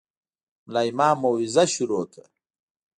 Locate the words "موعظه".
1.23-1.63